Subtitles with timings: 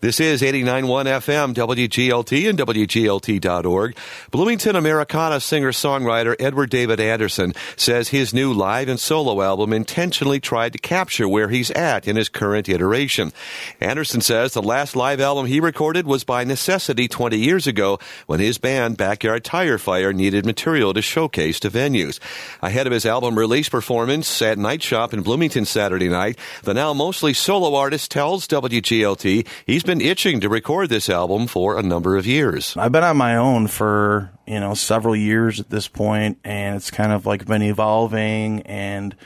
[0.00, 3.96] This is 89.1 FM, WGLT and WGLT.org.
[4.30, 10.74] Bloomington Americana singer-songwriter Edward David Anderson says his new live and solo album intentionally tried
[10.74, 13.32] to capture where he's at in his current iteration.
[13.80, 18.38] Anderson says the last live album he recorded was by necessity 20 years ago when
[18.38, 22.20] his band Backyard Tire Fire needed material to showcase to venues.
[22.62, 26.94] Ahead of his album release performance at Night Shop in Bloomington Saturday night, the now
[26.94, 32.18] mostly solo artist tells WGLT he's been itching to record this album for a number
[32.18, 32.76] of years.
[32.76, 36.90] I've been on my own for, you know, several years at this point, and it's
[36.90, 39.16] kind of like been evolving and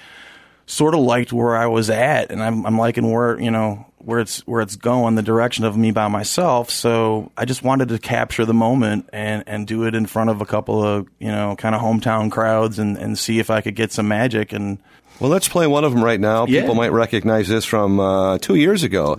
[0.66, 4.20] sort of liked where I was at, and I'm, I'm liking where, you know, where
[4.20, 6.70] it's where it's going, the direction of me by myself.
[6.70, 10.40] So I just wanted to capture the moment and and do it in front of
[10.40, 13.74] a couple of you know kind of hometown crowds and and see if I could
[13.76, 14.52] get some magic.
[14.52, 14.78] And
[15.20, 16.46] well, let's play one of them right now.
[16.46, 16.60] Yeah.
[16.62, 19.16] People might recognize this from uh, two years ago,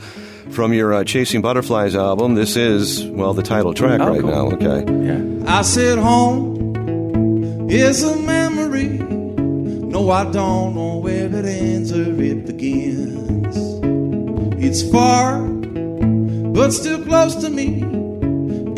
[0.50, 2.36] from your uh, Chasing Butterflies album.
[2.36, 4.30] This is well the title track Oh, right cool.
[4.32, 4.48] now.
[4.56, 4.84] Okay.
[5.06, 9.00] yeah, I said home is a memory.
[9.94, 13.73] No, I don't know where it ends or it begins.
[14.66, 17.84] It's far, but still close to me.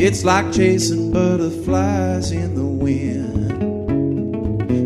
[0.04, 3.46] It's like chasing butterflies in the wind.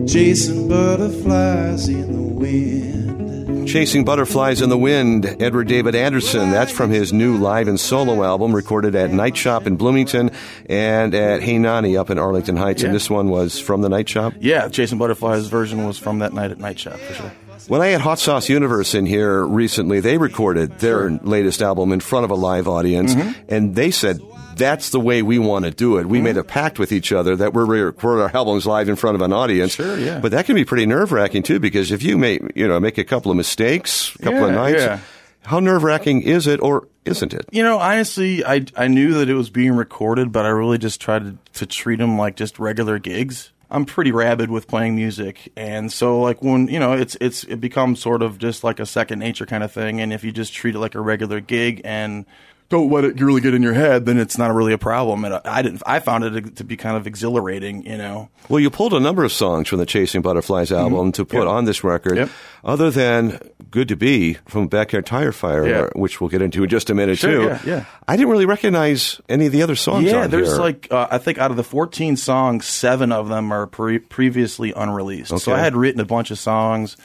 [0.08, 3.66] Chasing butterflies in the wind.
[3.66, 6.50] Chasing Butterflies in the Wind, Edward David Anderson.
[6.50, 10.32] That's from his new live and solo album recorded at Night Shop in Bloomington
[10.68, 12.82] and at Hey Nonny up in Arlington Heights.
[12.82, 14.32] And this one was from the Night Shop.
[14.40, 14.68] yeah.
[14.68, 17.32] Chasing Butterflies version was from that night at Night Shop for sure.
[17.68, 22.00] When I had Hot Sauce Universe in here recently, they recorded their latest album in
[22.00, 23.40] front of a live audience, Mm-hmm.
[23.48, 24.20] and they said
[24.56, 26.06] that's the way we want to do it.
[26.06, 29.14] We made a pact with each other that we're record our albums live in front
[29.14, 29.74] of an audience.
[29.74, 30.18] Sure, yeah.
[30.18, 32.98] But that can be pretty nerve wracking too, because if you make you know make
[32.98, 34.98] a couple of mistakes, a couple of nights, yeah.
[35.42, 37.46] how nerve wracking is it, or isn't it?
[37.52, 41.00] You know, honestly, I I knew that it was being recorded, but I really just
[41.00, 43.52] tried to, to treat them like just regular gigs.
[43.70, 47.60] I'm pretty rabid with playing music, and so like when you know, it's it's it
[47.60, 50.00] becomes sort of just like a second nature kind of thing.
[50.00, 52.26] And if you just treat it like a regular gig and
[52.70, 55.24] don't let it really get in your head, then it's not really a problem.
[55.24, 55.82] And I, didn't.
[55.84, 57.84] I found it to be kind of exhilarating.
[57.84, 61.24] You know, Well, you pulled a number of songs from the Chasing Butterflies album to
[61.24, 61.46] put Mm-hmm.
[61.46, 61.54] Yep.
[61.56, 62.30] on this record, Yep.
[62.64, 63.38] other than
[63.70, 65.88] "Good to Be" from Backyard Tire Fire, Yeah.
[65.94, 67.42] which we'll get into in just a minute Sure, too.
[67.42, 67.84] yeah, yeah.
[68.08, 70.04] I didn't really recognize any of the other songs.
[70.04, 70.26] yeah.
[70.28, 70.60] There's here.
[70.60, 74.72] like uh, I think out of the 14 songs, seven of them are pre- previously
[74.76, 75.36] unreleased.
[75.38, 76.96] So I had written a bunch of songs.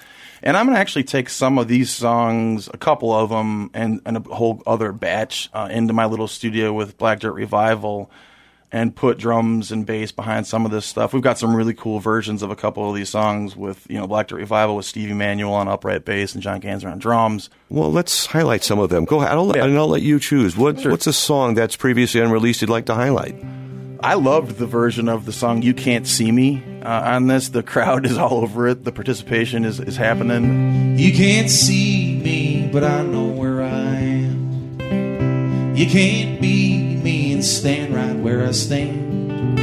[0.46, 4.00] And I'm going to actually take some of these songs, a couple of them, and,
[4.06, 8.12] and a whole other batch uh, into my little studio with Black Dirt Revival
[8.72, 11.14] and put drums and bass behind some of this stuff.
[11.14, 14.06] We've got some really cool versions of a couple of these songs with, you know,
[14.06, 17.50] Black Dirt Revival with Stevie Manuel on upright bass and John Ganser on drums.
[17.70, 19.06] well, let's highlight some of them.
[19.06, 19.64] Go ahead, I'll, Yeah.
[19.66, 20.56] and I'll let you choose.
[20.58, 20.92] What, Sure.
[20.92, 23.36] What's a song that's previously unreleased you'd like to highlight?
[24.04, 27.50] I loved the version of the song "You Can't See Me" uh, on this.
[27.50, 28.84] The crowd is all over it.
[28.84, 30.98] The participation is, is happening.
[30.98, 35.76] You can't see me, but I know where I am.
[35.76, 39.60] You can't be me and stand right where I stand.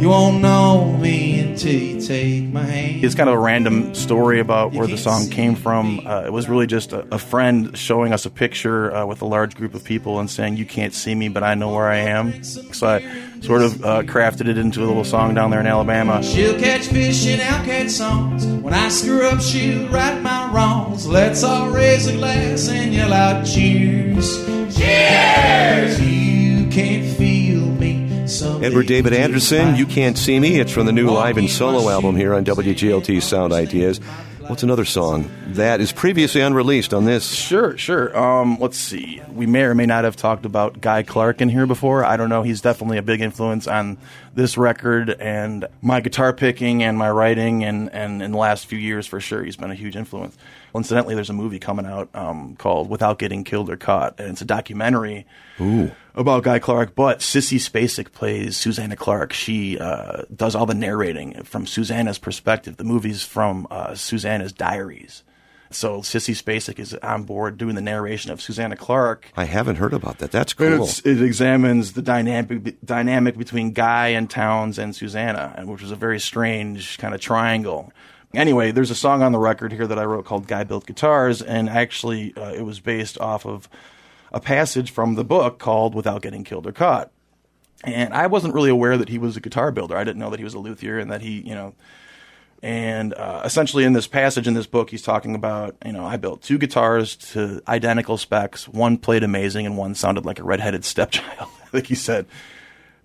[0.00, 1.27] You won't know me
[1.58, 3.04] until you take my hand.
[3.04, 6.06] It's kind of a random story about where the song came from.
[6.06, 9.24] Uh, it was really just a, a friend showing us a picture uh, with a
[9.24, 11.96] large group of people and saying, "You can't see me, but I know where I
[11.96, 15.66] am." So I sort of uh, crafted it into a little song down there in
[15.66, 16.22] Alabama.
[16.22, 18.46] She'll catch fish and I'll catch songs.
[18.46, 21.06] When I screw up, she'll right my wrongs.
[21.06, 24.44] Let's all raise a glass and yell out cheers.
[24.76, 26.00] Cheers!
[26.00, 27.07] You can't feel me.
[27.07, 27.07] someday
[28.60, 30.58] Edward David Anderson, You Can't See Me.
[30.58, 33.98] It's from the new live and solo album here on WGLT Sound Ideas.
[34.48, 37.30] What's another song that is previously unreleased on this?
[37.30, 38.18] Sure, sure.
[38.18, 39.20] Um, let's see.
[39.30, 42.04] We may or may not have talked about Guy Clark in here before.
[42.04, 42.42] I don't know.
[42.42, 43.98] He's definitely a big influence on
[44.34, 48.78] this record and my guitar picking and my writing, and, and in the last few
[48.78, 50.36] years, for sure, he's been a huge influence.
[50.72, 54.30] Well, incidentally, there's a movie coming out um, called Without Getting Killed or Caught, and
[54.30, 55.26] it's a documentary
[56.18, 56.94] about Guy Clark.
[56.94, 59.32] But Sissy Spacek plays Susanna Clark.
[59.32, 62.76] She uh, does all the narrating from Susanna's perspective.
[62.76, 65.22] The movie's from uh, Susanna's diaries.
[65.70, 69.30] So Sissy Spacek is on board doing the narration of Susanna Clark.
[69.36, 70.30] I haven't heard about that.
[70.30, 70.88] That's cool.
[71.04, 75.96] it examines the dynamic dynamic between Guy and Townes and Susanna, and which was a
[75.96, 77.92] very strange kind of triangle.
[78.34, 81.42] Anyway, there's a song on the record here that I wrote called "Guy Built Guitars,"
[81.42, 83.68] and actually, uh, it was based off of
[84.32, 87.10] a passage from the book called "Without Getting Killed or Caught."
[87.84, 89.96] And I wasn't really aware that he was a guitar builder.
[89.96, 91.74] I didn't know that he was a luthier and that he, you know,
[92.60, 96.16] And uh, essentially, in this passage in this book, he's talking about, you know, I
[96.16, 98.66] built two guitars to identical specs.
[98.66, 102.26] One played amazing, and one sounded like a redheaded stepchild, like he said.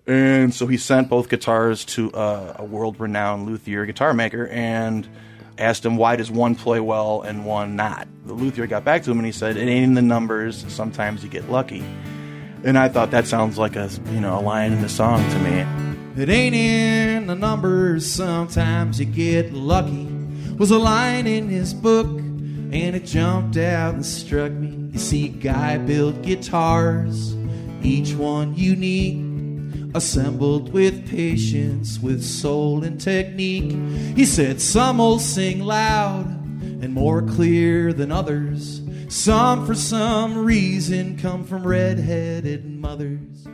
[0.06, 5.08] And so he sent both guitars to uh, a world renowned luthier guitar maker and
[5.58, 8.08] asked him, why does one play well and one not?
[8.26, 10.64] The luthier got back to him and he said, it ain't in the numbers.
[10.68, 11.84] Sometimes you get lucky.
[12.64, 15.38] And I thought that sounds like a, you know, a line in the song to
[15.40, 16.22] me.
[16.22, 20.08] It ain't in the numbers, sometimes you get lucky.
[20.56, 24.90] Was a line in his book, and it jumped out and struck me.
[24.92, 27.34] You see, Guy built guitars,
[27.82, 29.18] each one unique,
[29.94, 33.72] assembled with patience, with soul and technique.
[34.16, 38.82] He said, Some will sing loud and more clear than others.
[39.08, 43.46] Some, for some reason, come from red headed mothers.